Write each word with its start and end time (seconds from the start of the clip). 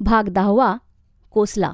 भाग 0.00 0.28
दहावा 0.28 0.76
कोसला. 1.30 1.72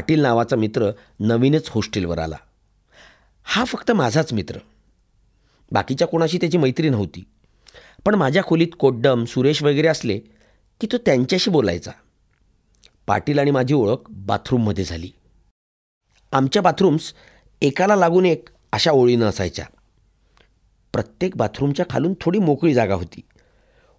पाटील 0.00 0.20
नावाचा 0.20 0.56
मित्र 0.56 0.90
नवीनच 1.20 1.68
हॉस्टेलवर 1.68 2.18
आला. 2.18 2.36
हा 3.42 3.64
फक्त 3.64 3.90
माझाच 3.90 4.32
मित्र. 4.32 4.58
बाकीच्या 5.72 6.08
कोणाशी 6.08 6.38
त्याची 6.38 6.58
मैत्री 6.58 6.88
नव्हती 6.88 7.24
पण 8.04 8.14
माझ्या 8.14 8.42
खोलीत 8.42 8.68
कोड्डम 8.78 9.24
सुरेश 9.24 9.62
वगैरे 9.62 9.88
असले 9.88 10.18
की 10.80 10.86
तो 10.92 10.98
त्यांच्याशी 10.98 11.50
बोलायचा. 11.50 11.90
पाटील 13.06 13.38
आणि 13.38 13.50
माझी 13.50 13.74
ओळख 13.74 13.96
बाथरूममध्ये 14.10 14.84
झाली. 14.84 15.10
आमच्या 16.32 16.62
बाथरूम्स 16.62 17.14
एकाला 17.62 17.96
लागून 17.96 18.26
एक 18.26 18.48
अशा 18.72 18.90
ओळीनं 18.90 19.26
असायच्या. 19.26 19.64
प्रत्येक 20.92 21.36
बाथरूमच्या 21.36 21.86
खालून 21.90 22.14
थोडी 22.20 22.38
मोकळी 22.38 22.74
जागा 22.74 22.94
होती. 22.94 23.20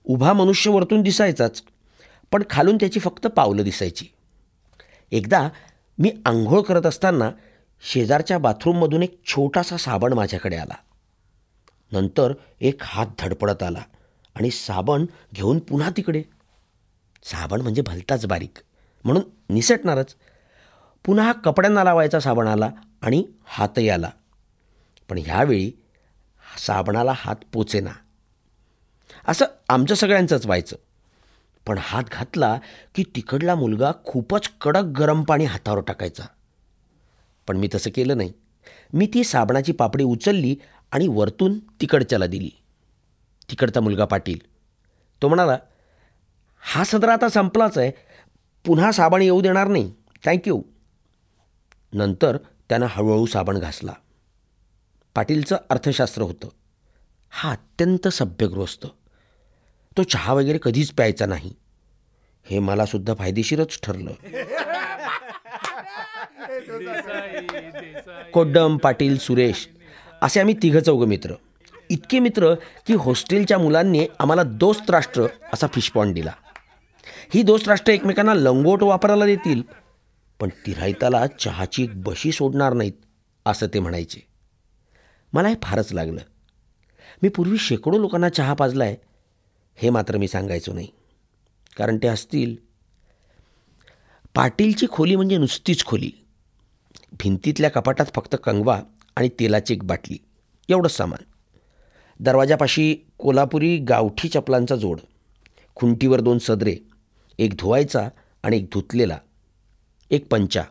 उभा 0.03 0.33
मनुष्य 0.33 0.72
वरतून 0.72 1.02
दिसायचाच 1.02 1.63
पण 2.31 2.44
खालून 2.49 2.75
त्याची 2.75 2.99
फक्त 2.99 3.27
पावलं 3.27 3.63
दिसायची. 3.63 4.05
एकदा 5.11 5.49
मी 6.02 6.11
आंघोळ 6.25 6.61
करत 6.61 6.85
असताना 6.85 7.31
शेजारच्या 7.81 8.38
बाथरूममधून 8.38 9.03
एक 9.03 9.21
छोटासा 9.25 9.77
साबण 9.77 10.13
माझ्याकडे 10.13 10.55
आला. 10.55 10.73
नंतर 11.91 12.33
एक 12.61 12.77
हात 12.81 13.05
धडपडत 13.19 13.63
आला 13.63 13.81
आणि 14.35 14.52
साबण 14.52 15.05
घेऊन 15.33 15.59
पुन्हा 15.59 15.89
तिकडे. 15.97 16.23
साबण 17.23 17.61
म्हणजे 17.61 17.81
भलताच 17.81 18.25
बारीक 18.25 18.53
म्हणून 19.03 19.53
निसटणारच. 19.53 20.16
पुन्हा 21.05 21.31
कपड्यांना 21.31 21.83
लावायचा 21.83 22.19
साबण 22.19 22.47
आला 22.47 22.72
आणि 23.02 23.23
हातही 23.45 23.89
आला. 23.89 24.09
पण 25.09 25.17
ह्यावेळी 25.17 25.72
साबणाला 26.57 27.13
हात 27.16 27.35
पोचेना. 27.53 27.91
असं 29.27 29.45
आमचं 29.69 29.95
सगळ्यांचंच 29.95 30.45
व्हायचं. 30.45 30.75
पण 31.67 31.77
हात 31.81 32.03
घातला 32.11 32.59
की 32.95 33.03
तिकडला 33.15 33.55
मुलगा 33.55 33.91
खूपच 34.05 34.49
कडक 34.61 34.83
गरम 34.83 35.23
पाणी 35.23 35.45
हातावर 35.45 35.81
टाकायचा. 35.81 36.23
पण 37.47 37.57
मी 37.57 37.69
तसं 37.75 37.89
केलं 37.95 38.17
नाही. 38.17 38.33
मी 38.93 39.07
ती 39.13 39.23
साबणाची 39.23 39.71
पापडी 39.71 40.03
उचलली 40.03 40.55
आणि 40.91 41.07
वरतून 41.07 41.59
तिकडच्याला 41.59 42.27
दिली. 42.27 42.49
तिकडचा 43.49 43.79
मुलगा 43.79 44.05
पाटील. 44.05 44.39
तो 45.21 45.27
म्हणाला 45.27 45.57
हा 46.59 46.83
सदरा 46.83 47.13
आता 47.13 47.29
संपलाच 47.29 47.77
आहे. 47.77 47.91
पुन्हा 48.65 48.91
साबण 48.91 49.21
येऊ 49.21 49.41
देणार 49.41 49.67
नाही. 49.67 49.93
थँक्यू 50.25 50.61
नंतर 51.93 52.37
त्यानं 52.69 52.85
हळूहळू 52.89 53.25
साबण 53.25 53.57
घासला. 53.57 53.93
पाटीलचं 55.15 55.57
अर्थशास्त्र 55.69 56.21
होतं. 56.21 56.49
हा 57.29 57.51
अत्यंत 57.51 58.07
सभ्यगृहस्थ. 58.07 58.88
तो 59.97 60.03
चहा 60.03 60.34
वगैरे 60.34 60.59
कधीच 60.63 60.91
प्यायचा 60.91 61.25
नाही. 61.25 61.53
हे 62.46 62.59
मला 62.59 62.85
सुद्धा 62.85 63.13
फायदेशीरच 63.13 63.79
ठरलं. 63.84 64.12
कोड्डम 68.34 68.78
पाटील 68.78 69.18
सुरेश 69.18 69.68
असे 70.22 70.40
आम्ही 70.40 70.56
तिघं 70.63 70.80
चौघं 70.80 71.07
मित्र. 71.07 71.34
इतके 71.90 72.19
मित्र 72.19 72.53
की 72.88 72.94
हॉस्टेलच्या 72.94 73.57
मुलांनी 73.59 74.06
आम्हाला 74.19 74.44
दोस्त 74.44 74.91
राष्ट्र 74.91 75.25
असा 75.53 75.68
फिशपॉन 75.68 76.12
दिला. 76.13 76.31
ही 77.34 77.41
दोस्त 77.44 77.68
राष्ट्र 77.68 77.91
एकमेकांना 77.91 78.34
लंगोट 78.34 78.84
वापरायला 78.84 79.25
देतील 79.25 79.62
पण 80.40 80.50
तिरायताला 80.66 81.25
चहाची 81.40 81.84
एक 81.84 82.01
बशी 82.03 82.31
सोडणार 82.31 82.74
नाहीत 82.74 82.94
असं 83.46 83.68
ते 83.74 83.80
म्हणायचे. 83.80 84.25
मला 85.34 85.47
हे 85.47 85.56
फारच 85.63 85.94
लागलं. 85.94 86.22
मी 87.24 87.30
पूर्वी 87.30 87.57
शेकडो 87.57 87.97
लोकांना 87.97 88.30
चहा 88.30 88.53
पाजला 88.53 88.84
आहे 88.84 88.96
हे 89.81 89.90
मात्र 89.90 90.18
मी 90.18 90.28
सांगायचो 90.28 90.74
नाही. 90.74 90.88
कारण 91.78 91.97
ते 91.97 92.08
असतील. 92.08 92.56
पाटीलची 94.36 94.86
खोली 94.92 95.16
म्हणजे 95.16 95.38
नुसतीच 95.38 95.86
खोली. 95.86 96.12
भिंतीतल्या 97.12 97.69
कपाटात 97.69 98.06
फक्त 98.16 98.36
कंगवा 98.44 98.81
आणि 99.16 99.30
तेलाची 99.30 99.74
एक 99.74 99.84
बाटली. 99.84 100.18
एवढंच 100.69 100.92
सामान. 100.92 101.24
दरवाजापाशी 102.19 102.97
कोल्हापुरी 103.18 103.78
गावठी 103.78 104.30
चपलांचा 104.30 104.75
जोड. 104.75 105.00
खुंटीवर 105.75 106.22
दोन 106.22 106.38
सदरे. 106.38 106.75
एक 107.40 107.53
धुवायचा 107.53 108.09
आणि 108.44 108.58
एक 108.58 108.66
धुतलेला. 108.66 109.18
एक 110.12 110.31
पंचा. 110.31 110.63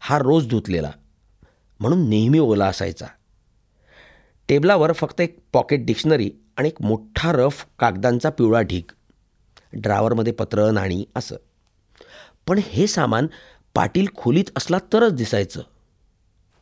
हा 0.00 0.18
रोज 0.18 0.48
धुतलेला. 0.48 0.90
म्हणून 1.80 2.08
नेहमी 2.08 2.38
ओला 2.38 2.66
असायचा. 2.66 3.06
टेबलावर 4.52 4.92
फक्त 4.92 5.20
एक 5.20 5.38
पॉकेट 5.52 5.86
डिक्शनरी 5.86 6.30
आणि 6.56 6.68
एक 6.68 6.82
मोठा 6.82 7.32
रफ 7.32 7.66
कागदांचा 7.78 8.30
पिवळा 8.30 8.60
ढीग. 8.60 8.92
ड्रावरमध्ये 9.72 10.32
पत्र 10.32 10.70
नाणी 10.70 11.04
असं. 11.16 11.36
पण 12.46 12.60
हे 12.62 12.86
सामान 12.86 13.26
पाटील 13.74 14.06
खोलीत 14.16 14.44
असला 14.56 14.78
तरच 14.92 15.12
दिसायचं. 15.12 15.62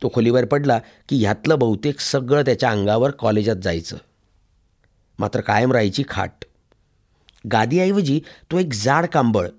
तो 0.03 0.11
खोलीवर 0.13 0.45
पडला 0.45 0.79
की 1.09 1.17
ह्यातलं 1.17 1.59
बहुतेक 1.59 1.99
सगळं 1.99 2.41
त्याच्या 2.41 2.71
अंगावर 2.71 3.11
कॉलेजात 3.11 3.55
जायचं. 3.55 3.97
मात्र 5.19 5.41
कायम 5.41 5.71
राहायची 5.71 6.03
खाट. 6.09 6.45
गादीऐवजी 7.51 8.21
तो 8.51 8.59
एक 8.59 8.73
जाड 8.73 9.05
कांबळ 9.05 9.49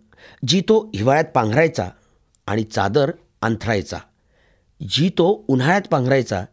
जी 0.49 0.61
तो 0.61 0.91
हिवाळ्यात 0.95 1.33
पांघरायचा 1.35 1.91
आणि 2.47 2.63
चादर 2.63 3.11
अंथरायचा. 3.43 3.99
जी 4.89 5.09
तो 5.09 5.45
उन्हाळ्यात 5.49 5.83
पांघरायचा 5.83 6.45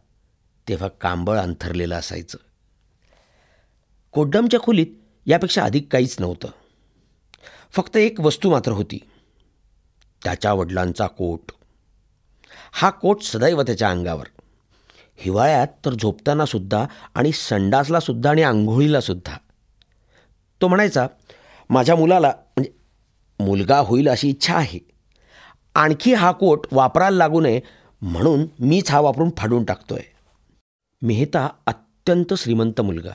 तेव्हा 0.70 0.88
कांबळ 0.88 1.38
अंथरलेलं 1.38 1.94
असायचं. 1.94 2.38
कोड्डमच्या 4.12 4.60
खोलीत 4.60 4.86
यापेक्षा 5.26 5.64
अधिक 5.64 5.92
काहीच 5.92 6.16
नव्हतं. 6.20 6.48
फक्त 7.70 7.96
एक 7.96 8.20
वस्तू 8.20 8.50
मात्र 8.50 8.72
होती. 8.72 8.98
त्याच्या 10.24 10.52
वडिलांचा 10.52 11.06
कोट. 11.06 11.52
हा 12.72 12.90
कोट 12.90 13.22
सदैव 13.22 13.62
त्याच्या 13.62 13.90
अंगावर. 13.90 14.26
हिवाळ्यात 15.16 15.66
तर 15.84 15.94
झोपताना 15.94 16.46
सुद्धा 16.46 16.86
आणि 17.14 17.32
संडासला 17.32 18.00
सुद्धा 18.00 18.30
आणि 18.30 18.42
आंघोळीला 18.42 19.00
सुद्धा. 19.00 19.36
तो 20.60 20.68
म्हणायचा 20.68 21.06
माझ्या 21.70 21.96
मुलाला 21.96 22.28
म्हणजे 22.28 22.72
मुलगा 23.44 23.78
होईल 23.78 24.08
अशी 24.08 24.28
इच्छा 24.28 24.56
आहे. 24.56 24.78
आणखी 25.74 26.14
हा 26.14 26.32
कोट 26.32 26.66
वापरायला 26.72 27.16
लागू 27.16 27.40
नये 27.40 27.60
म्हणून 28.02 28.46
मीच 28.60 28.90
हा 28.90 29.00
वापरून 29.00 29.30
फाडून 29.38 29.64
टाकतोय. 29.64 30.02
मेहता 31.02 31.48
अत्यंत 31.66 32.34
श्रीमंत 32.34 32.80
मुलगा. 32.80 33.10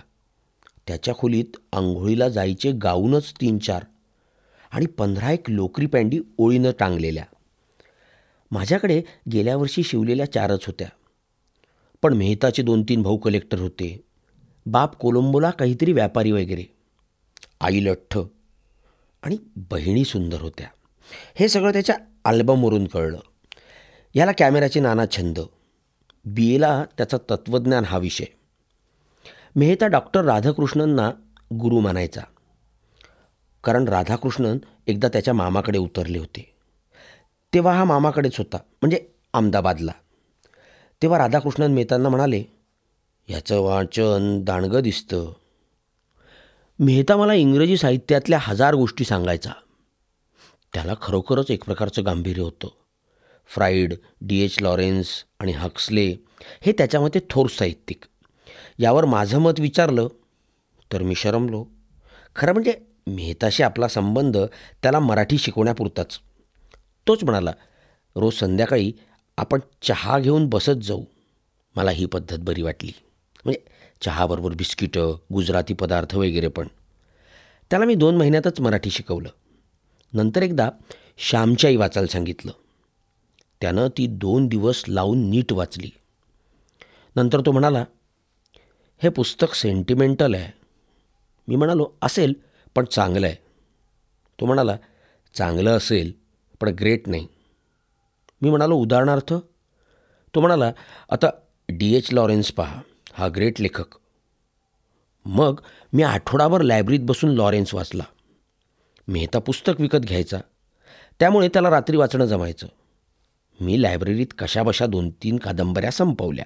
त्याच्या 0.88 1.16
खोलीत 1.16 1.58
आंघोळीला 1.74 2.30
जायचे 2.30 2.72
गाऊनच 2.72 3.34
तीन 3.42 3.58
चार 3.58 3.84
आणि 4.72 4.86
पंधरा 4.86 5.32
एक 5.32 5.50
लोकरी 5.50 5.86
पॅन्डी 5.86 6.20
ओळीनं 6.38 6.72
टांगलेल्या. 6.80 7.24
माझ्याकडे 8.52 9.04
गेल्या 9.32 9.58
वर्षी 9.58 9.84
शिवलेल्या 9.84 10.32
चारच 10.32 10.66
होत्या. 10.66 10.88
पण 12.02 12.14
मेहताचे 12.14 12.64
दोन 12.64 12.84
तीन 12.84 13.02
भाऊ 13.02 13.18
कलेक्टर 13.18 13.60
होते. 13.60 14.04
बाप 14.66 14.96
कोलंबोला 14.96 15.50
काहीतरी 15.50 15.94
व्यापारी 15.94 16.32
वगैरे. 16.32 16.64
आई 17.62 17.86
लठ्ठ 17.86 18.18
आणि 19.24 19.38
बहिणी 19.56 20.06
सुंदर 20.06 20.42
होत्या. 20.42 20.68
हे 21.36 21.48
सगळं 21.48 21.74
त्याच्या 21.74 21.96
अल्बमवरून 22.24 22.86
कळलं. 22.86 23.20
याला 24.16 24.32
कॅमेऱ्याचे 24.38 24.80
नाना 24.80 25.06
छंद 25.06 25.40
बी 26.26 26.56
एला 26.56 26.86
त्याचा 26.98 27.18
तत्त्वज्ञान 27.18 27.84
हा 27.86 27.98
विषय. 27.98 28.26
मेहता 29.56 29.88
डॉक्टर 29.88 30.24
राधाकृष्णनना 30.24 31.12
गुरु 31.54 31.80
मानायचा. 31.80 32.22
कारण 33.64 33.88
राधाकृष्णन 33.88 34.58
एकदा 34.88 35.08
त्याच्या 35.08 35.34
मामाकडे 35.34 35.78
उतरले 35.78 36.20
होते. 36.20 36.54
तेव्हा 37.54 37.74
हा 37.74 37.84
मामाकडेच 37.84 38.38
होता 38.38 38.58
म्हणजे 38.58 39.08
अहमदाबादला. 39.34 39.92
तेव्हा 41.02 41.20
राधाकृष्णन 41.20 41.72
मेहतांना 41.72 42.10
म्हणाले 42.10 42.44
याचं 43.30 43.60
वाचन 43.60 44.44
दाणगं 44.44 44.80
दिसतं. 44.80 45.34
मेहता 46.80 47.18
मला 47.18 47.34
इंग्रजी 47.34 47.78
साहित्यातल्या 47.78 48.40
हजार 48.42 48.74
गोष्टी 48.74 49.06
सांगायचा. 49.06 49.52
त्याला 50.74 50.94
खरोखरच 51.02 51.52
एक 51.52 51.64
प्रकारचं 51.64 52.06
गांभीर्य 52.06 52.42
होतं. 52.42 52.68
फ्राईड 53.48 53.94
डी 54.22 54.42
एच 54.42 54.62
लॉरेन्स 54.62 55.26
आणि 55.40 55.52
हक्सले 55.52 56.16
हे 56.62 56.72
त्याच्यामध्ये 56.72 57.22
थोर 57.30 57.48
साहित्यिक. 57.48 58.04
यावर 58.80 59.06
माझं 59.06 59.40
मत 59.40 59.60
विचारलं 59.60 60.08
तर 60.94 61.02
मी 61.02 61.16
शरमलो. 61.16 61.66
खरं 62.36 62.52
म्हणजे 62.52 62.74
मेहताशी 63.08 63.64
आपला 63.64 63.88
संबंध 63.88 64.38
त्याला 64.82 65.00
मराठी 65.00 65.38
शिकवण्यापुरताच. 65.38 66.20
तोच 67.08 67.24
म्हणाला 67.24 67.52
रोज 68.16 68.34
संध्याकाळी 68.34 68.94
आपण 69.38 69.60
चहा 69.82 70.20
घेऊन 70.20 70.50
बसत 70.50 70.84
जाऊ. 70.84 71.04
मला 71.76 71.92
ही 71.92 72.06
पद्धत 72.06 72.38
बरी 72.40 72.62
वाटली. 72.62 72.92
म्हणजे 73.46 73.62
चहाबरोबर 74.02 74.54
बिस्किटं 74.54 75.18
गुजराती 75.34 75.74
पदार्थ 75.74 76.16
वगैरे 76.16 76.48
पण. 76.48 76.68
त्याला 77.70 77.86
मी 77.86 77.96
दोन 77.96 78.18
महिन्यातच 78.18 78.60
मराठी 78.60 78.90
शिकवलं. 78.90 79.30
नंतर 80.14 80.44
एकदा 80.44 80.70
श्यामच्याई 81.18 81.76
वाचायला 81.76 82.08
सांगितलं. 82.08 82.52
त्यानं 83.66 83.88
ती 83.98 84.08
दोन 84.08 84.48
दिवस 84.48 84.84
लावून 84.88 85.30
नीट 85.30 85.54
वाचली. 85.54 85.90
नंतर 87.16 87.42
तो 87.46 87.52
म्हणाला 87.52 87.86
हे 89.04 89.10
पुस्तक 89.10 89.56
सेंटिमेंटल 89.56 90.34
आहे. 90.34 90.52
मी 91.48 91.56
म्हणालो 91.56 91.92
असेल 92.02 92.34
पण 92.76 92.86
चांगलं 92.86 93.26
आहे. 93.26 93.36
तो 94.40 94.46
म्हणाला 94.46 94.78
चांगलं 95.34 95.78
असेल 95.78 96.14
पण 96.62 96.70
ग्रेट 96.70 97.10
नाही. 97.10 97.28
मी 98.42 98.50
म्हणालो 98.50 98.76
उदाहरणार्थ? 98.76 99.34
तो 100.36 100.40
म्हणाला 100.42 100.72
आता 101.10 101.28
डी 101.70 101.96
एच 101.96 102.14
लॉरेन्स 102.14 102.52
पहा 102.52 102.82
हा 103.14 103.28
ग्रेट 103.28 103.62
लेखक. 103.62 103.96
मग 105.26 105.60
मी 105.94 106.04
आठवडाभर 106.04 106.62
लायब्ररीत 106.62 107.00
बसून 107.04 107.30
लॉरेन्स 107.30 107.74
वाचला. 107.74 108.04
मेहता 109.08 109.40
पुस्तक 109.40 109.82
विकत 109.82 109.98
घ्यायचा. 109.98 110.38
त्यामुळे 111.20 111.48
त्याला 111.48 111.70
रात्री 111.70 111.98
वाचणं 111.98 112.26
जमायचं. 112.26 112.68
मी 113.62 113.82
लायब्ररीत 113.82 114.28
कशाबशा 114.38 114.86
दोन 114.86 115.10
तीन 115.10 115.38
कादंबऱ्या 115.38 115.92
संपवल्या 115.92 116.46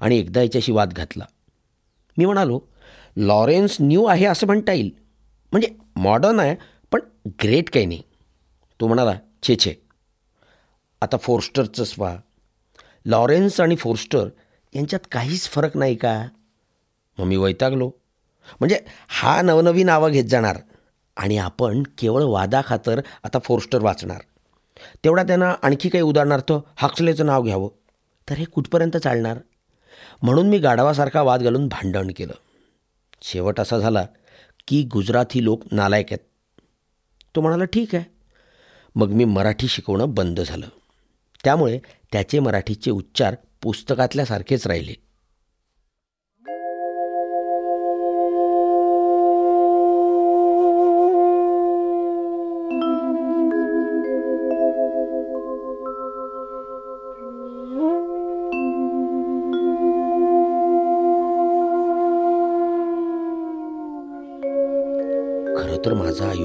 आणि 0.00 0.18
एकदा 0.18 0.42
याच्याशी 0.42 0.72
वाद 0.72 0.92
घातला. 0.92 1.24
मी 2.18 2.24
म्हणालो 2.24 2.60
लॉरेन्स 3.16 3.76
न्यू 3.80 4.04
आहे 4.04 4.24
असं 4.24 4.46
म्हणता 4.46 4.72
येईल. 4.72 4.90
म्हणजे 5.52 5.68
मॉडर्न 5.96 6.40
आहे 6.40 6.56
पण 6.92 7.00
ग्रेट 7.26 7.70
काही 7.70 7.86
नाही. 7.86 8.02
तो 8.80 8.86
म्हणाला 8.86 9.12
छे 9.42 9.56
छे. 9.56 9.74
आता 11.00 11.16
फोर्स्टरचंच 11.16 11.94
व्हा 11.98 12.16
लॉरेन्स 13.06 13.60
आणि 13.60 13.76
फोर्स्टर 13.76 14.28
यांच्यात 14.74 15.06
काहीच 15.12 15.48
फरक 15.48 15.76
नाही 15.76 15.94
का? 15.94 16.28
मग 17.18 17.26
मी 17.26 17.36
वैतागलो. 17.36 17.90
म्हणजे 18.60 18.80
हा 19.08 19.42
नवनवी 19.42 19.82
नावं 19.82 20.10
घेत 20.10 20.24
जाणार 20.24 20.56
आणि 21.16 21.38
आपण 21.38 21.82
केवळ 21.82 22.22
वादाखातर 22.22 23.00
आता 23.24 23.38
फोर्स्टर 23.38 23.82
वाचणार. 23.82 24.20
तेवढा 25.04 25.22
त्यांना 25.22 25.54
आणखी 25.62 25.88
काही 25.88 26.02
उदाहरणार्थ 26.02 26.52
हक्सलेचं 26.76 27.26
नाव 27.26 27.42
घ्यावं. 27.42 27.68
तर 28.30 28.34
हे 28.34 28.44
कुठपर्यंत 28.44 28.96
चालणार? 28.96 29.38
म्हणून 30.22 30.48
मी 30.48 30.58
गाढवासारखा 30.58 31.22
वाद 31.22 31.42
घालून 31.42 31.68
भांडण 31.68 32.10
केलं. 32.16 32.32
शेवट 33.22 33.60
असा 33.60 33.78
झाला 33.78 34.06
की 34.68 34.82
गुजराती 34.82 35.44
लोक 35.44 35.62
नालायक 35.72 36.06
आहेत. 36.10 36.18
तो 37.36 37.40
म्हणाला 37.40 37.64
ठीक 37.64 37.94
आहे. 37.94 38.04
मग 38.94 39.08
मी 39.08 39.24
मराठी 39.24 39.68
शिकवणं 39.68 40.14
बंद 40.14 40.40
झालं. 40.40 40.66
त्यामुळे 41.44 41.78
त्याचे 42.12 42.38
मराठीचे 42.38 42.90
उच्चार 42.90 43.36
पुस्तकातल्यासारखेच 43.62 44.66
राहिले. 44.66 45.07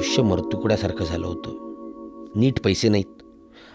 आयुष्य 0.03 0.23
मरतुकड्यासारखं 0.23 1.05
झालं 1.05 1.27
होतं. 1.27 1.49
नीट 2.35 2.59
पैसे 2.59 2.89
नाहीत. 2.89 3.23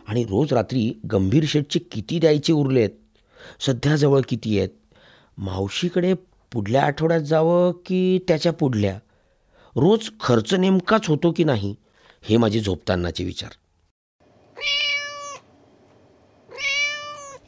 आणि 0.06 0.24
रोज 0.24 0.52
रात्री 0.52 1.00
गंभीर 1.12 1.44
शेटचे 1.46 1.78
किती 1.78 2.18
द्यायचे 2.18 2.52
उरले 2.52 2.78
आहेत? 2.78 2.90
सध्या 3.60 3.96
जवळ 3.96 4.20
किती 4.28 4.58
आहेत? 4.58 4.68
मावशीकडे 5.38 6.14
पुढल्या 6.52 6.82
आठवड्यात 6.82 7.20
जावं 7.20 7.72
की 7.86 8.18
त्याच्या 8.28 8.52
पुढल्या? 8.52 8.98
रोज 9.76 10.10
खर्च 10.20 10.54
नेमकाच 10.54 11.08
होतो 11.08 11.32
की 11.36 11.44
नाही? 11.44 11.74
हे 12.22 12.36
माझे 12.36 12.60
झोपतानाचे 12.60 13.24
विचार. 13.24 13.50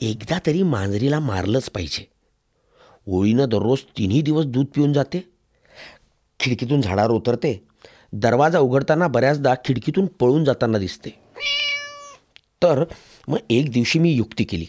एकदा 0.00 0.38
तरी 0.46 0.62
मांजरीला 0.62 1.20
मारलंच 1.20 1.70
पाहिजे. 1.70 2.10
ओळीनं 3.06 3.48
दररोज 3.48 3.78
तिन्ही 3.98 4.22
दिवस 4.22 4.44
दूध 4.44 4.66
पिऊन 4.66 4.92
जाते. 4.92 5.28
खिडकीतून 6.40 6.80
झाडावर 6.80 7.10
उतरते. 7.10 7.69
दरवाजा 8.12 8.58
उघडताना 8.58 9.08
बऱ्याचदा 9.08 9.54
खिडकीतून 9.54 10.06
पळून 10.06 10.44
जाताना 10.44 10.78
दिसते. 10.78 11.10
तर 12.62 12.84
मग 13.28 13.36
एक 13.50 13.70
दिवशी 13.70 13.98
मी 13.98 14.12
युक्ती 14.12 14.44
केली. 14.44 14.66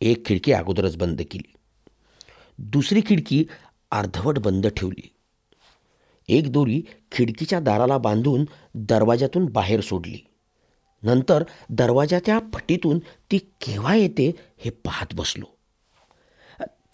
एक 0.00 0.26
खिडकी 0.26 0.52
अगोदरच 0.52 0.96
बंद 0.96 1.22
केली. 1.30 1.52
दुसरी 2.58 3.00
खिडकी 3.06 3.44
अर्धवट 3.90 4.38
बंद 4.38 4.66
ठेवली. 4.66 5.08
एक 6.28 6.52
दोरी 6.52 6.82
खिडकीच्या 7.12 7.60
दाराला 7.60 7.98
बांधून 7.98 8.44
दरवाजातून 8.74 9.46
बाहेर 9.46 9.80
सोडली. 9.80 10.18
नंतर 11.02 11.44
दरवाजाच्या 11.70 12.38
फटीतून 12.54 12.98
ती 12.98 13.38
केव्हा 13.38 13.94
येते 13.94 14.34
हे 14.58 14.70
पाहत 14.70 15.06
बसलो. 15.14 15.44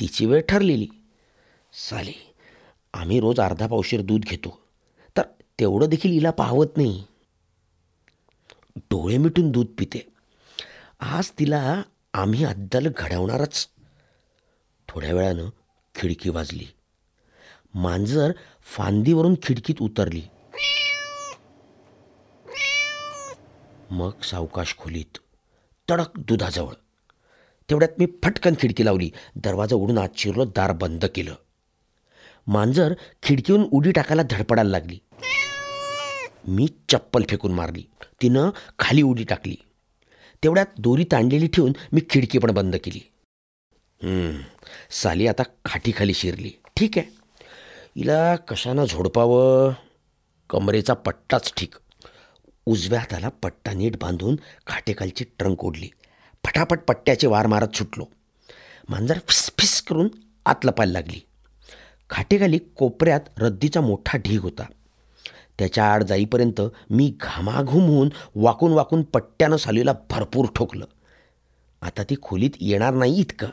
तिची 0.00 0.26
वेळ 0.26 0.40
ठरलेली. 0.48 0.88
साली 1.72 2.34
आम्ही 2.94 3.20
रोज 3.20 3.40
अर्धा 3.40 3.66
पावशीर 3.66 4.00
दूध 4.00 4.20
घेतो. 4.20 4.67
तेवढं 5.60 5.86
देखील 5.86 6.10
हिला 6.10 6.30
पाहवत 6.30 6.66
नाही. 6.76 7.04
डोळे 8.76 9.16
मिटून 9.16 9.50
दूध 9.50 9.66
पिते. 9.78 10.08
आज 11.00 11.30
तिला 11.30 11.82
आम्ही 12.14 12.44
अद्दल 12.44 12.92
घडवणारच. 12.96 13.68
थोड्या 14.88 15.14
वेळानं 15.14 15.48
खिडकी 15.94 16.30
वाजली. 16.30 16.66
मांजर 17.74 18.32
फांदीवरून 18.62 19.34
खिडकीत 19.42 19.74
उतरली. 19.80 20.22
मग 23.90 24.20
सावकाश 24.20 24.76
खोलीत 24.78 25.18
तडक 25.90 26.18
दुधाजवळ. 26.18 26.72
तेवढ्यात 27.70 27.90
मी 27.98 28.06
फटकन 28.06 28.54
खिडकी 28.60 28.84
लावली. 28.84 29.10
दरवाजा 29.36 29.76
उडून 29.76 29.98
आत 29.98 30.08
शिरलो 30.16 30.44
दार 30.44 30.72
बंद 30.72 31.04
केलं. 31.04 31.34
मांजर 32.46 32.94
खिडकीहून 33.22 33.68
उडी 33.72 33.92
टाकायला 33.92 34.22
धडपडायला 34.30 34.70
लागली. 34.70 34.98
मी 36.48 36.68
चप्पल 36.88 37.22
फेकून 37.30 37.52
मारली. 37.52 37.84
तिनं 38.22 38.50
खाली 38.78 39.02
उडी 39.02 39.24
टाकली. 39.24 39.56
तेवढ्यात 40.42 40.66
दोरी 40.78 41.04
ताणलेली 41.04 41.46
ठेवून 41.46 41.72
मी 41.92 42.00
खिडकी 42.10 42.38
पण 42.38 42.50
बंद 42.50 42.76
केली. 42.76 43.00
साली 44.90 45.26
आता 45.26 45.42
खाटीखाली 45.64 46.14
शिरली. 46.14 46.50
ठीक 46.76 46.98
आहे. 46.98 47.06
हिला 47.96 48.36
कशानं 48.36 48.84
झोडपावं? 48.84 49.72
कमरेचा 50.50 50.94
पट्टाच 50.94 51.52
ठीक. 51.56 51.74
उजव्या 52.66 53.00
हाताला 53.00 53.28
पट्टा 53.28 53.72
नीट 53.72 53.96
बांधून 53.96 54.36
खाटेखालची 54.66 55.24
ट्रंक 55.38 55.64
ओढली. 55.64 55.90
फटाफट 56.44 56.78
पट्ट्याचे 56.80 57.26
वार 57.26 57.46
मारत 57.46 57.76
सुटलो. 57.76 58.04
मांजर 58.88 59.18
फिस 59.28 59.50
फिस 59.58 59.82
करून 59.82 60.08
आत 60.46 60.64
लपायला 60.64 60.92
लागली. 60.92 61.20
खाटेखाली 62.10 62.58
कोपऱ्यात 62.58 63.20
रद्दीचा 63.38 63.80
मोठा 63.80 64.18
ढीग 64.18 64.40
होता. 64.40 64.64
त्याच्या 65.58 65.92
आड 65.92 66.04
जाईपर्यंत 66.04 66.60
मी 66.90 67.14
घामाघूम 67.20 67.82
होऊन 67.82 68.08
वाकून 68.34 68.72
वाकून 68.72 69.02
पट्ट्यानं 69.02 69.56
सालीला 69.56 69.92
भरपूर 70.10 70.46
ठोकलं. 70.56 70.84
आता 71.82 72.02
ती 72.02 72.14
खोलीत 72.22 72.50
येणार 72.60 72.94
नाही 72.94 73.20
इतकं. 73.20 73.48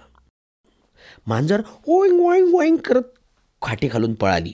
मांजर 1.28 1.62
ओईंग 1.88 2.20
ओईंग 2.20 2.56
ओईंग 2.56 2.78
करत 2.78 3.04
खाटी 3.62 3.90
खालून 3.92 4.14
पळाली. 4.14 4.54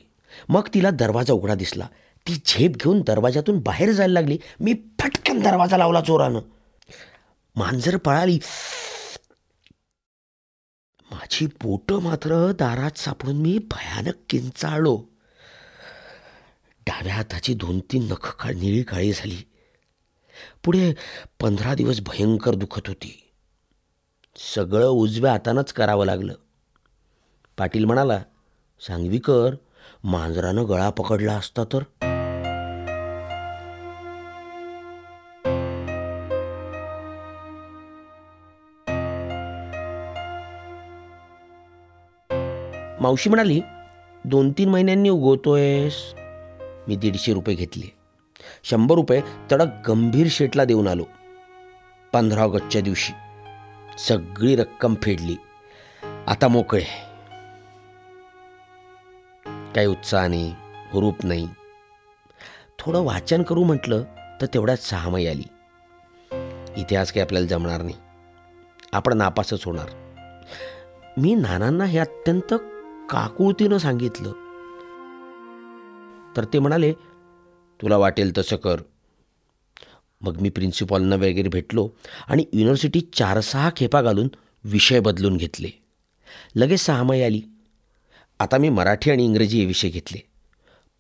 मग 0.50 0.68
तिला 0.74 0.90
दरवाजा 0.90 1.34
उघडा 1.34 1.56
दिसला. 1.56 1.88
ती 2.28 2.42
झेप 2.46 2.72
घेऊन 2.72 3.02
दरवाजातून 3.02 3.60
बाहेर 3.60 3.92
जायला 3.92 4.14
लागली. 4.14 4.38
मी 4.60 4.74
फटकन 5.00 5.40
दरवाजा 5.40 5.78
लावला 5.78 6.02
चोरानं 6.02 6.40
मांजर 7.56 7.98
पळाली. 7.98 8.40
माझी 11.12 11.46
बोटं 11.46 12.02
मात्र 12.02 12.52
दारात 12.52 12.98
सापडून 12.98 13.36
मी 13.36 13.58
भयानक 13.58 14.14
किंचाळलो. 14.30 15.11
डाव्या 16.92 17.14
हाताची 17.14 17.54
दोन 17.54 17.80
तीन 17.80 18.04
नख 18.04 18.44
काळ 18.44 18.54
निळी 18.54 18.84
काळी 18.84 19.12
झाली. 19.12 19.38
पुढे 20.66 20.94
पंधरा 21.42 21.74
दिवस 21.74 22.00
भयंकर 22.02 22.56
दुखत 22.56 22.88
होती. 22.88 23.32
सगळं 24.56 24.88
उजव्या 24.88 25.32
हातानंच 25.32 25.74
करावं 25.74 26.06
लागलं. 26.06 26.34
पाटील 27.58 27.86
म्हणाला 27.86 28.24
सांगवी 28.88 29.18
कर 29.18 29.56
मांजरानं 30.04 30.68
गळा 30.70 30.90
पकडला 30.90 31.34
असता 31.34 31.64
तर? 31.64 31.80
मावशी 43.02 43.30
म्हणाली 43.30 43.62
दोन 44.26 44.52
तीन 44.52 44.70
महिन्यांनी 44.70 45.10
उगवतोयस. 45.10 46.14
मी 46.88 46.96
दीडशे 46.96 47.34
रुपये 47.34 47.56
घेतले. 47.56 47.98
शंभर 48.64 48.96
रुपये 48.96 49.22
तडक 49.52 49.90
गंभीर 49.90 50.28
शेटला 50.30 50.66
देऊन 50.66 50.88
आलो. 50.88 51.04
पंधरा 52.14 52.42
ऑगस्टच्या 52.42 52.82
दिवशी. 52.82 53.14
सगळी 54.00 54.56
रक्कम 54.56 54.96
फेडली. 55.04 55.36
आता 56.28 56.48
मोकळे. 56.48 56.84
काही 59.46 59.86
उत्साह 59.86 60.28
नाही 60.28 60.56
हुरूप 60.92 61.16
नाही. 61.24 61.50
थोडं 62.80 63.02
वाचन 63.02 63.44
करू 63.44 63.64
म्हटलं 63.64 64.04
तर 64.42 64.46
तेवढ्यात 64.46 64.78
सहामाई 64.78 65.26
आली. 65.26 65.44
इतिहास 66.78 67.12
काही 67.12 67.22
आपल्याला 67.22 67.48
जमणार 67.48 67.82
नाही. 67.82 67.96
आपण 68.94 69.18
नापासच 69.18 69.66
होणार. 69.66 69.90
मी 71.18 71.36
नानांना 71.36 71.86
हे 71.86 72.00
अत्यंत 72.00 72.54
काकुळतीनं 73.10 73.78
सांगितलं. 73.78 74.51
तर 76.38 76.46
ते 76.46 76.60
म्हणाले 76.60 76.94
तुला 77.82 77.98
वाटेल 77.98 78.38
तसं 78.38 78.56
कर. 78.56 78.82
मग 80.22 80.38
मी 80.42 80.50
प्रिन्सिपॉलना 80.50 81.16
वगैरे 81.16 81.50
भेटलो 81.50 81.90
आणि 82.28 82.46
युनिव्हर्सिटी 82.54 83.02
चार 83.14 83.42
सहा 83.42 83.70
खेपा 83.78 84.02
घालून 84.02 84.28
विषय 84.64 85.00
बदलून 85.00 85.38
घेतले. 85.38 85.70
लगेच 86.56 86.80
सहामाई 86.80 87.22
आली. 87.22 87.42
आता 88.40 88.58
मी 88.58 88.70
मराठी 88.70 89.12
आणि 89.12 89.26
इंग्रजी 89.26 89.60
हे 89.60 89.66
विषय 89.66 89.90
घेतले. 89.90 90.28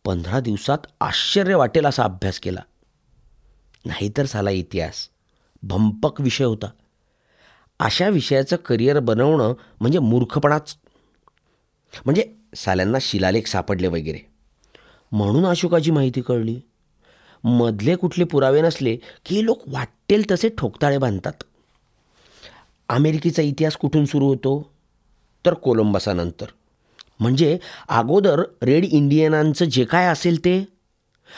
पंधरा 0.05 0.39
दिवसात 0.39 0.77
आश्चर्य 1.01 1.55
वाटेल 1.55 1.85
असा 1.85 2.03
अभ्यास 2.03 2.39
केला. 2.39 2.59
नाहीतर 3.85 4.25
झाला 4.27 4.49
इतिहास. 4.49 5.09
भंपक 5.63 6.21
विषय 6.21 6.43
होता. 6.43 6.69
अशा 7.79 8.09
विषयाचं 8.09 8.55
करिअर 8.55 8.99
बनवणं 8.99 9.53
म्हणजे 9.81 9.99
मूर्खपणाच. 9.99 10.77
म्हणजे 12.05 12.35
साल्यांना 12.55 12.97
शिलालेख 13.01 13.47
सापडले 13.47 13.87
वगैरे. 13.87 14.30
म्हणून 15.11 15.45
अशोकाची 15.45 15.91
माहिती 15.91 16.21
कळली. 16.21 16.59
मधले 17.43 17.95
कुठले 17.95 18.23
पुरावे 18.23 18.61
नसले 18.61 18.95
की 18.95 19.45
लोक 19.45 19.61
वाटेल 19.67 20.31
तसे 20.31 20.49
ठोकताळे 20.57 20.97
बांधतात. 20.97 21.43
अमेरिकेचा 22.89 23.41
इतिहास 23.41 23.77
कुठून 23.77 24.05
सुरू 24.05 24.27
होतो? 24.27 24.71
तर 25.45 25.53
कोलंबसानंतर. 25.53 26.45
म्हणजे 27.19 27.57
अगोदर 27.89 28.43
रेड 28.61 28.85
इंडियनांचं 28.85 29.65
जे 29.65 29.85
काय 29.85 30.05
असेल 30.05 30.39
ते? 30.39 30.67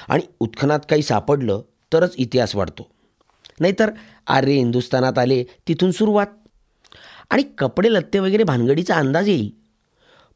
आणि 0.10 0.24
उत्खनात 0.40 0.80
काही 0.90 1.02
सापडलं 1.02 1.62
तरच 1.94 2.16
इतिहास 2.18 2.56
वाढतो. 2.56 2.88
नाहीतर 3.60 3.92
आर्य 4.28 4.54
हिंदुस्थानात 4.54 5.20
आले 5.20 5.44
तिथून 5.44 5.92
सुरुवात. 5.92 6.28
आणि 7.30 7.44
कपडे 7.58 7.94
लत्ते 7.94 8.20
वगैरे 8.20 8.44
भानगडीचा 8.44 8.96
अंदाज 8.96 9.30
येईल. 9.30 9.52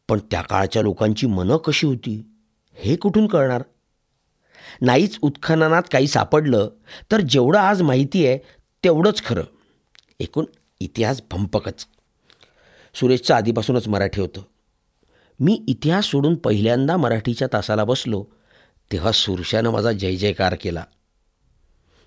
पण 0.10 0.20
त्या 0.32 0.42
काळच्या 0.42 0.82
लोकांची 0.82 1.28
मनं 1.28 1.58
कशी 1.58 1.88
होती? 1.88 2.26
हे 2.80 2.96
कुठून 2.96 3.28
कळणार? 3.28 3.64
नाहीच 4.82 5.20
उत्खननात 5.22 5.84
काही 5.92 6.08
सापडलं 6.08 6.70
तर 7.12 7.22
जेवढं 7.22 7.60
आज 7.60 7.82
माहिती 7.82 8.28
आहे 8.28 8.38
तेवढंच 8.84 9.26
खरं. 9.26 9.44
एकूण 10.20 10.46
इतिहास 10.80 11.22
भंपकच. 11.32 11.88
सुरेशचं 12.94 13.34
आधीपासूनच 13.34 13.88
मराठी 13.88 14.22
होतं. 14.22 14.42
मी 15.40 15.64
इतिहास 15.68 16.06
सोडून 16.06 16.36
पहिल्यांदा 16.36 16.98
मराठीच्या 16.98 17.48
तासाला 17.54 17.84
बसलो 17.84 18.26
तेव्हा 18.92 19.12
सुरशानं 19.12 19.70
माझा 19.70 19.92
जय 19.92 20.16
जयकार 20.16 20.56
केला. 20.62 20.84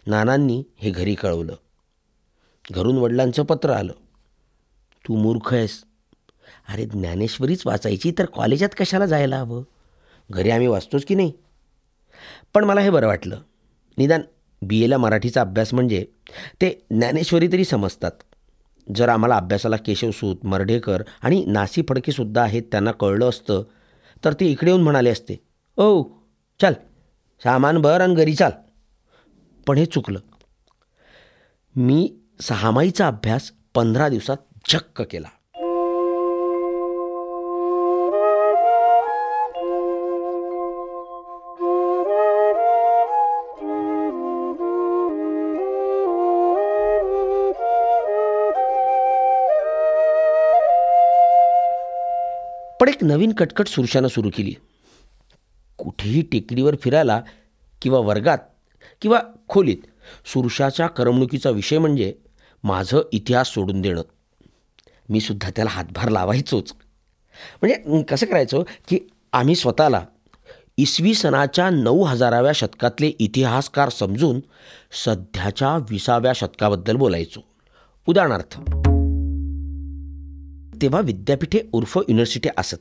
नानांनी 0.06 0.64
हे 0.78 0.90
घरी 0.90 1.14
कळवलं. 1.14 1.54
घरून 2.72 2.98
वडिलांचं 2.98 3.44
पत्र 3.44 3.70
आलं. 3.70 3.92
तू 5.08 5.16
मूर्ख 5.16 5.54
आहेस. 5.54 5.84
अरे 6.68 6.84
ज्ञानेश्वरीच 6.84 7.62
वाचायची 7.66 8.12
तर 8.18 8.24
कॉलेजात 8.24 8.68
कशाला 8.80 9.06
जायला 9.06 9.38
हवं? 9.38 9.62
घरी 10.30 10.50
आम्ही 10.50 10.66
वाचतोच 10.66 11.04
की 11.04 11.14
नाही? 11.14 11.32
पण 12.54 12.64
मला 12.64 12.80
हे 12.80 12.90
बरं 12.90 13.06
वाटलं. 13.06 13.40
निदान 13.98 14.22
बी 14.62 14.82
एला 14.84 14.98
मराठीचा 14.98 15.40
अभ्यास 15.40 15.74
म्हणजे 15.74 16.06
ते 16.60 16.86
ज्ञानेश्वरी 16.90 17.48
तरी 17.48 17.64
समजतात. 17.64 18.10
जर 18.94 19.08
आम्हाला 19.08 19.36
अभ्यासाला 19.36 19.76
केशवसूत 19.76 20.36
मर्ढेकर 20.44 21.02
आणि 21.22 21.44
नासी 21.44 21.82
फडकेसुद्धा 21.88 22.42
आहेत 22.42 22.62
त्यांना 22.62 22.92
कळलं 22.92 23.28
असतं 23.28 23.62
तर 24.24 24.32
ते 24.32 24.46
इकडे 24.46 24.70
येऊन 24.70 24.82
म्हणाले 24.82 25.10
असते 25.10 25.36
ओ 25.76 26.02
चल 26.60 26.72
सामान 27.44 27.78
भर 27.78 28.00
आणि 28.00 28.14
घरी 28.14 28.34
चाल. 28.34 28.50
पण 29.66 29.76
हे 29.78 29.86
चुकलं. 29.86 30.18
मी 31.76 32.16
सहामाईचा 32.40 33.06
अभ्यास 33.06 33.50
पंधरा 33.74 34.08
दिवसात 34.08 34.36
झक्क 34.70 35.02
केला. 35.02 35.28
एक 52.90 53.02
नवीन 53.04 53.32
कटकट 53.32 53.68
सुरशानं 53.68 54.08
सुरू 54.08 54.30
केली. 54.36 54.54
कुठेही 55.78 56.22
टेकडीवर 56.22 56.76
फिरायला 56.82 57.20
किंवा 57.82 57.98
वर्गात 57.98 58.38
किंवा 59.02 59.20
खोलीत 59.48 59.76
सुरशाच्या 60.26 60.86
करमणुकीचा 60.86 61.50
विषय 61.50 61.78
म्हणजे 61.78 62.12
माझं 62.64 63.00
इतिहास 63.12 63.48
सोडून 63.48 63.80
देणं. 63.80 64.02
मी 65.08 65.20
सुद्धा 65.20 65.50
त्याला 65.50 65.70
हातभार 65.70 66.08
लावायचोच. 66.08 66.72
म्हणजे 67.62 68.02
कसं 68.02 68.26
करायचो 68.26 68.62
की 68.88 68.98
आम्ही 69.32 69.54
स्वतःला 69.54 70.04
इसवी 70.76 71.14
सणाच्या 71.14 71.70
नऊ 71.70 72.02
हजाराव्या 72.04 72.52
शतकातले 72.52 73.12
इतिहासकार 73.18 73.88
समजून 73.88 74.40
सध्याच्या 75.04 75.76
विसाव्या 75.90 76.32
शतकाबद्दल 76.32 76.96
बोलायचो. 76.96 77.40
उदाहरणार्थ 78.06 78.60
तेव्हा 80.82 81.00
विद्यापीठे 81.00 81.60
उर्फ 81.72 81.96
युनिव्हर्सिटी 81.96 82.48
असत. 82.58 82.74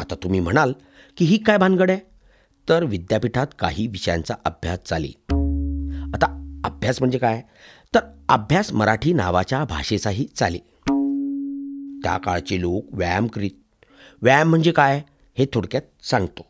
आता 0.00 0.14
तुम्ही 0.14 0.40
म्हणाल 0.40 0.72
की 1.16 1.24
ही 1.24 1.36
काय 1.36 1.58
भानगड 1.58 1.90
आहे? 1.90 2.00
तर 2.68 2.84
विद्यापीठात 2.84 3.46
काही 3.58 3.86
विषयांचा 3.86 4.34
अभ्यास 4.44 4.78
चाली. 4.78 5.12
आता 6.14 6.60
अभ्यास 6.64 6.96
म्हणजे 7.00 7.18
काय? 7.18 7.42
तर 7.94 8.00
अभ्यास 8.28 8.72
मराठी 8.72 9.12
नावाच्या 9.12 9.64
भाषेचाही 9.64 10.26
चाले. 10.36 10.58
त्या 12.02 12.18
काळचे 12.18 12.60
लोक 12.60 12.86
व्यायाम 12.92 13.26
करीत. 13.26 13.84
व्यायाम 14.22 14.48
म्हणजे 14.48 14.72
काय? 14.72 15.02
हे 15.38 15.46
थोडक्यात 15.52 16.04
सांगतो. 16.04 16.46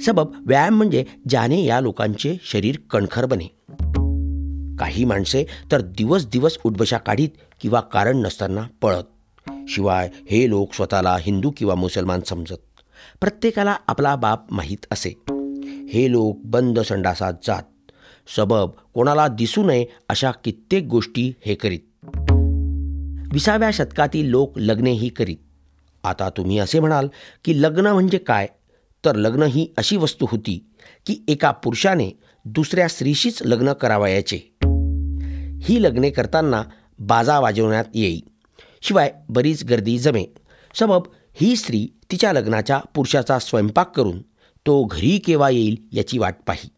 सबब 0.00 0.32
व्यायाम 0.46 0.76
म्हणजे 0.76 1.04
ज्याने 1.28 1.64
या 1.64 1.80
लोकांचे 1.80 2.36
शरीर 2.42 2.76
कणखर 2.90 3.26
बने. 3.26 3.56
काही 4.82 5.04
माणसे 5.04 5.44
तर 5.72 5.80
दिवस 5.80 6.26
दिवस 6.26 6.58
उठबशा 6.64 6.98
काढीत 6.98 7.28
किंवा 7.60 7.80
कारण 7.80 8.16
नसताना 8.16 8.66
पळत. 8.80 9.04
शिवाय 9.68 10.10
हे 10.30 10.48
लोक 10.48 10.74
स्वतःला 10.74 11.16
हिंदू 11.20 11.50
किंवा 11.56 11.74
मुसलमान 11.74 12.20
समजत. 12.20 12.80
प्रत्येकाला 13.20 13.76
आपला 13.86 14.16
बाप 14.16 14.52
माहीत 14.52 14.86
असे. 14.90 15.08
हे 15.92 16.10
लोक 16.10 16.38
बंद 16.44 16.80
संडासात 16.80 17.32
जात. 17.46 17.62
सबब 18.36 18.70
कोणाला 18.94 19.28
दिसू 19.28 19.64
नये 19.64 19.86
अशा 20.08 20.30
कित्येक 20.30 20.84
गोष्टी 20.84 21.32
हे 21.46 21.54
करीत. 21.54 21.80
विसाव्या 23.32 23.70
शतकातील 23.72 24.26
लोक 24.26 24.58
लग्नेही 24.58 25.08
करीत. 25.08 25.36
आता 26.04 26.30
तुम्ही 26.30 26.58
असे 26.58 26.80
म्हणाल 26.80 27.08
की 27.44 27.62
लग्न 27.62 27.86
म्हणजे 27.86 28.18
काय? 28.18 28.46
तर 29.04 29.16
लग्न 29.16 29.42
ही 29.42 29.74
अशी 29.76 29.96
वस्तू 29.96 30.26
होती 30.30 30.66
की 31.06 31.24
एका 31.28 31.50
पुरुषाने 31.50 32.10
दुसऱ्या 32.44 32.88
स्त्रीशीच 32.88 33.42
लग्न 33.42 33.72
करावयाचे. 33.72 34.51
ही 35.62 35.82
लग्ने 35.82 36.10
करताना 36.10 36.62
बाजा 36.98 37.40
वाजवण्यात 37.40 37.84
येई. 37.94 38.20
शिवाय 38.82 39.12
बरीच 39.28 39.64
गर्दी 39.64 39.98
जमे 39.98 40.24
सबब 40.74 41.02
ही 41.34 41.56
स्त्री 41.56 41.88
तिच्या 42.10 42.32
लग्नाच्या 42.32 42.78
पुरुषाचा 42.78 43.38
स्वयंपाक 43.38 43.96
करून 43.96 44.18
तो 44.66 44.84
घरी 44.84 45.18
केव्हा 45.18 45.50
येईल 45.50 45.76
याची 45.92 46.18
वाट 46.18 46.34
पाही. 46.46 46.68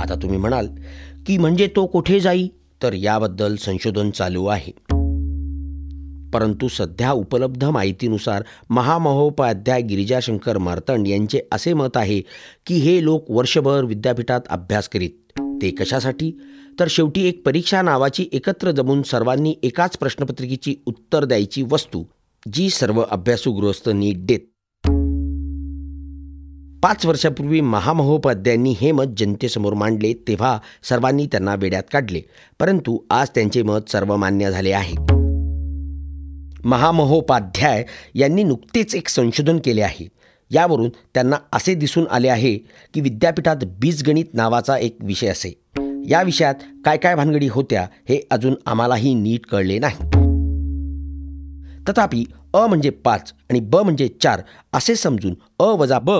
आता 0.00 0.14
तुम्ही 0.14 0.38
म्हणाल 0.38 0.68
की 1.26 1.38
म्हणजे 1.38 1.66
तो 1.76 1.86
कुठे 1.86 2.20
जाई? 2.20 2.48
तर 2.82 2.92
याबद्दल 2.92 3.56
संशोधन 3.56 4.10
चालू 4.10 4.46
आहे. 4.46 4.72
परंतु 6.30 6.68
सध्या 6.68 7.12
उपलब्ध 7.12 7.64
माहितीनुसार 7.64 8.42
महामहोपाध्याय 8.70 9.82
गिरिजाशंकर 9.82 10.58
मार्तंड 10.58 11.08
यांचे 11.08 11.40
असे 11.52 11.72
मत 11.72 11.96
आहे 11.96 12.20
की 12.66 12.74
हे 12.74 13.04
लोक 13.04 13.30
वर्षभर 13.30 13.84
विद्यापीठात 13.84 14.40
अभ्यास 14.50 14.88
करीत 14.88 15.42
ते 15.62 15.70
कशासाठी? 15.70 16.32
तर 16.80 16.86
शेवटी 16.90 17.28
एक 17.28 17.42
परीक्षा 17.46 17.82
नावाची 17.82 18.28
एकत्र 18.32 18.70
जमून 18.70 19.02
सर्वांनी 19.02 19.54
एकाच 19.62 19.96
प्रश्नपत्रिकेची 19.96 20.74
उत्तर 20.86 21.24
द्यायची 21.24 21.62
वस्तू 21.62 22.04
जी 22.52 22.70
सर्व 22.70 23.02
अभ्यासू 23.10 23.52
गृहस्थ 23.52 23.88
नीट 23.88 24.26
देत. 24.26 24.40
पाच 26.82 27.06
वर्षापूर्वी 27.06 27.60
महामहोपाध्यांनी 27.60 28.76
हे 28.80 28.92
मत 28.92 29.04
जनतेसमोर 29.16 29.74
मांडले 29.74 30.12
तेव्हा 30.12 30.58
सर्वांनी 30.82 31.26
त्यांना 31.26 31.54
वेड्यात 31.54 31.82
काढले 31.92 32.22
परंतु 32.60 32.98
आज 33.10 33.28
त्यांचे 33.34 33.62
मत 33.62 33.90
सर्वमान्य 33.90 34.50
झाले 34.50 34.72
आहे. 34.72 34.94
महामहोपाध्याय 36.64 37.84
यांनी 38.14 38.42
नुकतेच 38.42 38.94
एक 38.94 39.08
संशोधन 39.08 39.58
केले 39.64 39.82
आहे. 39.82 40.08
यावरून 40.50 40.88
त्यांना 40.88 41.36
असे 41.52 41.74
दिसून 41.74 42.06
आले 42.10 42.28
आहे 42.28 42.58
की 42.94 43.00
विद्यापीठात 43.00 43.56
बीजगणित 43.64 44.34
नावाचा 44.34 44.78
एक 44.78 44.96
विषय 45.00 45.26
असे. 45.26 45.60
या 46.08 46.22
विषयात 46.22 46.54
काय 46.84 46.96
काय 46.96 47.14
भानगडी 47.14 47.48
होत्या 47.48 47.86
हे 48.08 48.20
अजून 48.30 48.54
आम्हालाही 48.66 49.14
नीट 49.14 49.46
कळले 49.46 49.78
नाही. 49.78 49.96
तथापि 51.88 52.24
अ 52.54 52.66
म्हणजे 52.66 52.90
पाच 52.90 53.32
आणि 53.50 53.60
ब 53.60 53.76
म्हणजे 53.76 54.08
चार 54.22 54.40
असे 54.72 54.94
समजून 54.94 55.34
अ 55.58 55.64
वजा 55.64 55.98
ब 55.98 56.10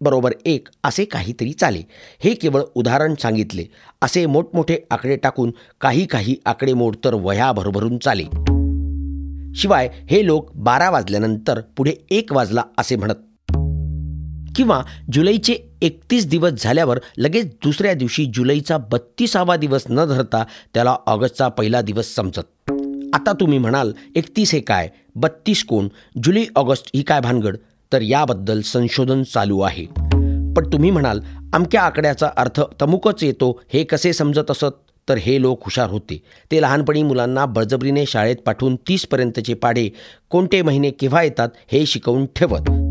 बरोबर 0.00 0.32
एक 0.44 0.68
असे 0.84 1.04
काहीतरी 1.04 1.52
चाले. 1.52 1.82
हे 2.24 2.34
केवळ 2.34 2.62
उदाहरण 2.74 3.14
सांगितले. 3.14 3.64
असे 4.02 4.26
मोठमोठे 4.26 4.78
आकडे 4.90 5.16
टाकून 5.16 5.52
काही 5.80 6.06
काही 6.06 6.36
आकडेमोड 6.44 6.96
तर 7.04 7.14
वह्या 7.14 7.52
भरभरून 7.52 7.98
चाले. 7.98 8.24
शिवाय 9.54 9.88
हे 10.10 10.26
लोक 10.26 10.50
बारा 10.54 10.90
वाजल्यानंतर 10.90 11.60
पुढे 11.76 11.94
एक 12.10 12.32
वाजला 12.32 12.62
असे 12.78 12.96
म्हणत 12.96 13.14
किंवा 14.56 14.82
जुलैचे 15.12 15.56
एकतीस 15.82 16.26
दिवस 16.26 16.52
झाल्यावर 16.62 16.98
लगेच 17.18 17.46
दुसऱ्या 17.46 17.94
दिवशी 17.94 18.24
जुलैचा 18.34 18.76
बत्तीसावा 18.76 19.56
दिवस 19.56 19.84
न 19.90 20.04
धरता 20.04 20.44
त्याला 20.74 20.96
ऑगस्टचा 21.06 21.48
पहिला 21.48 21.80
दिवस 21.80 22.14
समजत. 22.14 22.70
आता 23.14 23.32
तुम्ही 23.32 23.58
म्हणाल 23.58 23.92
एकतीस 24.16 24.52
हे 24.52 24.60
काय? 24.60 24.88
बत्तीस 25.14 25.64
कोण? 25.64 25.88
जुलै 26.22 26.44
ऑगस्ट 26.56 26.90
ही 26.94 27.02
काय 27.02 27.20
भानगड? 27.20 27.56
तर 27.92 28.02
याबद्दल 28.02 28.60
संशोधन 28.60 29.22
चालू 29.22 29.60
आहे. 29.60 29.86
पण 30.56 30.72
तुम्ही 30.72 30.90
म्हणाल 30.90 31.20
अमक्या 31.54 31.82
आकड्याचा 31.82 32.30
अर्थ 32.36 32.60
तमुकच 32.82 33.24
येतो 33.24 33.60
हे 33.72 33.84
कसे 33.84 34.12
समजत 34.12 34.50
असत? 34.50 34.90
तर 35.08 35.16
हे 35.16 35.40
लोक 35.40 35.64
हुशार 35.64 35.90
होते. 35.90 36.22
ते 36.50 36.62
लहानपणी 36.62 37.02
मुलांना 37.02 37.46
बळजबरीने 37.46 38.06
शाळेत 38.06 38.36
पाठवून 38.36 38.76
तीसपर्यंतचे 38.76 39.54
पाढे 39.54 39.88
कोणते 40.30 40.62
महिने 40.62 40.90
केव्हा 40.90 41.22
येतात 41.22 41.48
हे 41.72 41.86
शिकवून 41.86 42.26
ठेवत. 42.26 42.81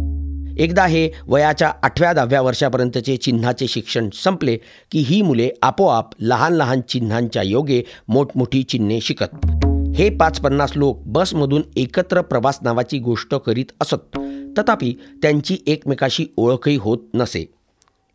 एकदा 0.57 0.85
हे 0.85 1.09
वयाच्या 1.27 1.73
आठव्या 1.83 2.13
दहाव्या 2.13 2.41
वर्षापर्यंतचे 2.41 3.17
चिन्हाचे 3.17 3.67
शिक्षण 3.67 4.09
संपले 4.13 4.57
की 4.91 4.99
ही 4.99 5.21
मुले 5.21 5.49
आपोआप 5.61 6.09
लहान 6.19 6.53
लहान 6.53 6.81
चिन्हांच्या 6.81 7.41
योगे 7.41 7.83
मोठमोठी 8.07 8.63
चिन्हे 8.63 9.01
शिकत. 9.01 9.47
हे 9.95 10.09
पाच 10.09 10.41
पन्नास 10.41 10.71
लोक 10.75 10.99
बसमधून 11.05 11.61
एकत्र 11.75 12.21
प्रवास 12.21 12.59
नावाची 12.61 12.99
गोष्ट 12.99 13.35
करीत 13.35 13.65
असत. 13.81 14.19
तथापि 14.59 14.93
त्यांची 15.21 15.57
एकमेकाशी 15.67 16.25
ओळखही 16.37 16.75
होत 16.75 16.97
नसे. 17.13 17.53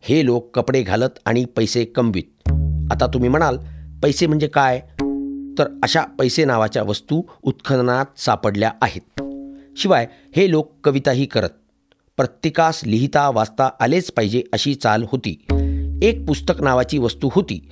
हे 0.01 0.25
लोक 0.25 0.55
कपडे 0.55 0.81
घालत 0.81 1.19
आणि 1.25 1.45
पैसे 1.45 1.85
कमवीत. 1.85 2.49
आता 2.91 3.07
तुम्ही 3.07 3.29
म्हणाल 3.29 3.57
पैसे 4.03 4.27
म्हणजे 4.27 4.47
काय? 4.47 4.79
तर 5.59 5.79
अशा 5.83 6.01
पैसे 6.01 6.45
नावाच्या 6.45 6.83
वस्तू 6.83 7.21
उत्खननात 7.43 8.05
सापडल्या 8.17 8.71
आहेत. 8.81 9.23
शिवाय 9.77 10.07
हे 10.35 10.51
लोक 10.51 10.71
कविताही 10.83 11.25
करत. 11.25 11.49
प्रत्येकास 12.17 12.81
लिहिता 12.85 13.29
वाचता 13.29 13.69
आलेच 13.79 14.11
पाहिजे 14.11 14.43
अशी 14.53 14.75
चाल 14.75 15.03
होती. 15.11 15.45
एक 16.03 16.25
पुस्तक 16.25 16.61
नावाची 16.61 16.97
वस्तू 16.97 17.29
होती. 17.33 17.69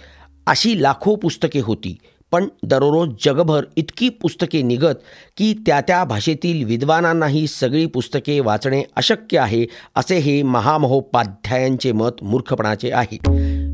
अशी 0.48 0.82
लाखो 0.82 1.16
पुस्तके 1.16 1.60
होती. 1.60 1.98
पण 2.32 2.48
दररोज 2.64 3.10
जगभर 3.25 3.64
इतकी 3.75 4.10
पुस्तके 4.10 4.62
निघत 4.62 4.96
की 5.38 5.54
त्या 5.66 5.82
त्या 5.82 6.04
भाषेतील 6.04 6.64
विद्वानांनाही 6.64 7.48
सगळी 7.48 7.86
पुस्तके 7.86 8.40
वाचणे 8.40 8.84
अशक्य 8.96 9.40
आहे 9.40 9.66
असे 9.96 10.18
हे 10.18 10.42
महामहोपाध्यायांचे 10.44 11.92
मत 11.92 12.24
मूर्खपणाचे 12.24 12.92
आहे. 12.92 13.18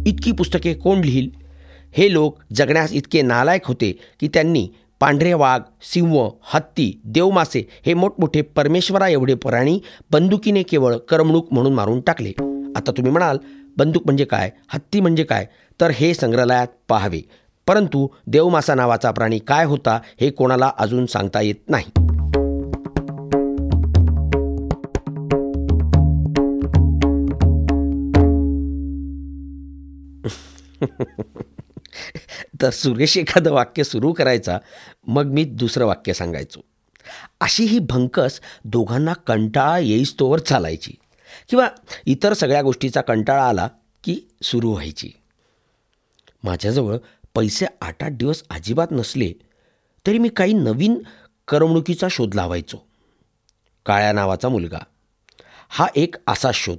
इतकी 0.10 0.32
पुस्तके 0.32 0.74
कोण 0.74 1.01
लिहील? 1.01 1.30
हे 1.98 2.13
लोक 2.13 2.40
जगण्यास 2.54 2.94
इतके 2.94 3.22
नालायक 3.22 3.66
होते 3.66 4.00
की 4.20 4.28
त्यांनी 4.28 4.68
पांढरे 5.01 5.34
वाघ 5.34 5.62
सिंह 5.81 6.29
हत्ती 6.43 7.01
देवमासे 7.05 7.68
हे 7.85 7.94
मोठमोठे 7.94 8.42
परमेश्वरा 8.42 9.07
एवढे 9.07 9.33
प्राणी 9.33 9.79
बंदुकीने 10.11 10.64
केवळ 10.64 10.96
करमणूक 10.98 11.53
म्हणून 11.53 11.74
मारून 11.74 12.01
टाकले. 12.01 12.29
आता 12.75 12.92
तुम्ही 12.92 13.11
म्हणाल 13.11 13.37
बंदूक 13.77 14.01
म्हणजे 14.05 14.25
काय? 14.25 14.51
हत्ती 14.68 15.00
म्हणजे 15.00 15.24
काय? 15.24 15.48
तर 15.81 15.92
हे 15.92 16.14
संग्रहालयात 16.14 16.68
पाहावे. 16.87 17.22
परंतु 17.68 18.07
देवमासा 18.27 18.75
नावाचा 18.75 19.11
प्राणी 19.11 19.40
काय 19.40 19.66
होता 19.66 20.00
हे 20.22 20.29
कोणाला 20.29 20.72
अजून 20.77 21.05
सांगता 21.05 21.42
येत 21.42 21.70
नाही. 21.70 21.92
तर 32.62 32.70
सुरेश 32.70 33.18
एखादं 33.18 33.51
वाक्य 33.51 33.84
सुरू 33.84 34.14
करायचा 34.14 34.58
मग 35.08 35.25
मी 35.25 35.44
दुसरं 35.44 35.86
वाक्य 35.86 36.14
सांगायचो. 36.14 36.62
अशी 37.42 37.64
ही 37.64 37.80
भंकस 37.80 38.42
दोघांना 38.66 39.14
कंटाळा 39.14 39.77
येईस 39.80 40.20
तोवर 40.20 40.40
चालायची 40.40 40.94
किंवा 41.50 41.68
इतर 42.06 42.34
सगळ्या 42.34 42.62
गोष्टीचा 42.62 43.01
कंटाळा 43.01 43.48
आला 43.48 43.70
की 44.04 44.20
सुरू 44.44 44.72
व्हायची. 44.72 45.12
माझ्याजवळ 46.44 46.98
पैसे 47.36 47.66
आठ 47.82 48.04
आठ 48.04 48.12
दिवस 48.12 48.44
अजिबात 48.50 48.88
नसले 48.92 49.34
तरी 50.08 50.18
मी 50.18 50.30
काही 50.30 50.54
नवीन 50.54 51.04
करमणुकीचा 51.48 52.08
शोध 52.12 52.36
लावायचो. 52.36 52.77
काळ्या 53.86 54.12
नावाचा 54.12 54.50
मुलगा. 54.50 54.80
हा 55.70 55.88
एक 55.96 56.16
असा 56.27 56.51
शोध. 56.54 56.77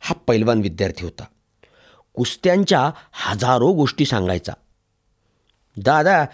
हा 0.00 0.14
पैलवान 0.14 0.60
विद्यार्थी 0.60 1.04
होता. 1.04 1.24
कुस्त्यांच्या 2.18 2.90
हजारो 3.12 3.72
गोष्टी 3.72 4.04
सांगायचा. 4.04 4.52
दादा 5.76 6.26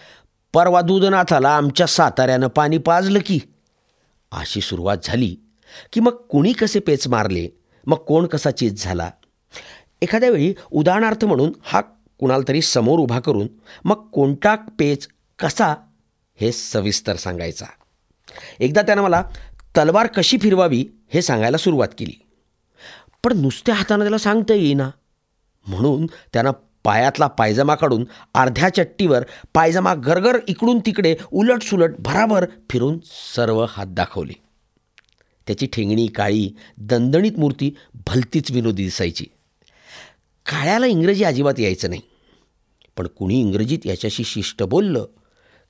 परवा 0.53 0.81
दुधनाथाला 0.81 1.57
आमच्या 1.57 1.87
साताऱ्यानं 1.87 2.47
पाणी 2.47 2.79
पाजलं 2.79 3.19
की. 3.27 3.41
अशी 4.33 4.61
सुरुवात 4.61 4.97
झाली 5.03 5.37
की 5.93 6.01
मग 6.01 6.11
कुणी 6.11 6.53
कसे 6.53 6.79
पेच 6.79 7.09
मारले? 7.09 7.49
मग 7.87 7.97
कोण 7.97 8.27
कसा 8.27 8.51
चीज 8.51 8.85
झाला? 8.85 9.11
एखाद्या 10.03 10.31
वेळी 10.31 10.55
उदाहरणार्थ 10.71 11.25
म्हणून 11.25 11.53
हा 11.63 11.81
कुणाला 12.19 12.49
तरी 12.49 12.63
समोर 12.63 12.99
उभा 12.99 13.21
करून 13.21 13.47
मग 13.85 14.09
कोणता 14.09 14.55
पेच 14.55 15.09
कसा 15.39 15.75
हे 16.41 16.53
सविस्तर 16.53 17.17
सांगायचा. 17.17 17.67
एकदा 18.61 18.83
त्यानं 18.83 19.03
मला 19.03 19.23
तलवार 19.77 20.07
कशी 20.07 20.39
फिरवावी 20.39 20.87
हे 21.15 21.23
सांगायला 21.23 21.57
सुरुवात 21.57 21.89
केली. 21.99 22.23
पण 23.25 23.39
नुसत्या 23.39 23.75
हातानं 23.75 24.05
त्याला 24.05 24.19
सांगता 24.19 24.55
येईना. 24.55 24.91
म्हणून 25.67 26.07
त्यानं 26.07 26.51
पायातला 26.85 27.27
पायजमा 27.27 27.75
काढून 27.75 28.05
अर्ध्या 28.35 28.69
चट्टीवर 28.69 29.25
पायजमा 29.55 29.95
गरगर 29.95 30.39
इकडून 30.49 30.79
तिकडे 30.79 31.17
उलटसुलट 31.33 31.91
भराभर 31.99 32.47
फिरून 32.71 32.99
सर्व 33.05 33.67
हात 33.69 33.87
दाखवले. 33.87 34.33
त्याची 35.47 35.67
ठेंगणी 35.67 36.07
काळी 36.07 36.51
दणदणीत 36.79 37.33
मूर्ती 37.39 37.77
भलतीच 37.95 38.51
विनोदी 38.51 38.85
दिसायची. 38.85 39.25
काळ्याला 40.47 40.87
इंग्रजी 40.87 41.25
अजिबात 41.25 41.61
यायचं 41.61 41.89
नाही. 41.89 42.01
पण 42.97 43.07
कुणी 43.07 43.41
इंग्रजीत 43.41 43.79
याच्याशी 43.85 44.25
शिष्ट 44.25 44.63
बोललं 44.63 45.07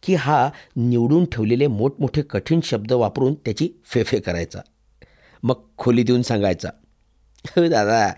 की 0.02 0.14
हा 0.14 0.50
निवडून 0.76 1.24
ठेवलेले 1.24 1.66
मोठमोठे 1.66 2.22
कठीण 2.22 2.60
शब्द 2.64 2.92
वापरून 2.92 3.34
त्याची 3.34 3.68
फेफे 3.84 4.20
करायचा. 4.20 4.60
मग 5.42 5.54
खोली 5.78 6.02
देऊन 6.02 6.22
सांगायचा 6.22 6.68
"हो 7.48 7.68
दादा 7.68 8.12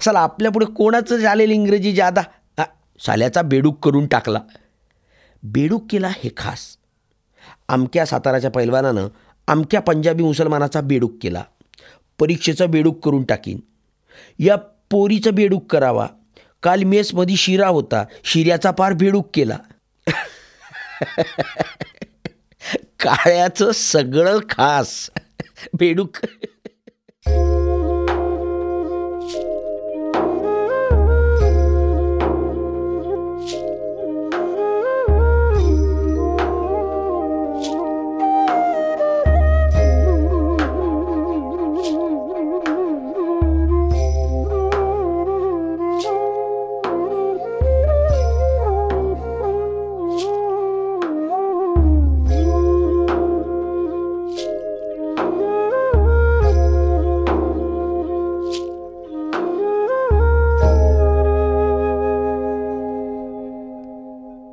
साला 0.00 0.18
आपल्यापुढे 0.18 0.66
कोणाचं 0.66 1.16
झालेलं 1.16 1.52
इंग्रजी 1.52 1.92
जादा. 1.92 2.20
हा 2.58 2.64
साल्याचा 3.00 3.42
बेडूक 3.42 3.84
करून 3.84 4.06
टाकला. 4.06 4.40
बेडूक 5.42 5.86
केला 5.90 6.08
हे 6.08 6.30
खास. 6.36 6.76
अमक्या 7.68 8.06
साताराच्या 8.06 8.50
पैलवानानं 8.50 9.08
अमक्या 9.46 9.80
पंजाबी 9.80 10.24
मुसलमानाचा 10.24 10.80
बेडूक 10.80 11.12
केला. 11.22 11.42
परीक्षेचा 12.18 12.66
बेडूक 12.66 13.04
करून 13.04 13.22
टाकीन. 13.24 13.60
या 14.38 14.56
पोरीचा 14.90 15.30
बेडूक 15.30 15.72
करावा. 15.72 16.06
काल 16.62 16.82
मेसमध्ये 16.82 17.36
शिरा 17.36 17.68
होता. 17.68 18.04
शिऱ्याचा 18.24 18.70
पार 18.70 18.92
बेडूक 18.92 19.28
केला. 19.34 19.58
काळ्याचं 22.74 23.72
सगळं 23.72 24.38
खास. 24.38 25.10
बेडूक. 25.72 26.16